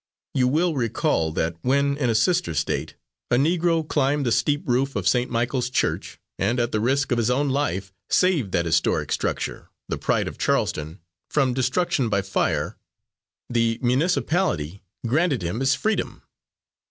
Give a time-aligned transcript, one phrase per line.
[0.33, 2.95] You will recall that when, in a sister State,
[3.29, 5.29] a Negro climbed the steep roof of St.
[5.29, 9.99] Michael's church and at the risk of his own life saved that historic structure, the
[9.99, 12.77] pride of Charleston, from destruction by fire,
[13.47, 16.23] the muncipality granted him his freedom."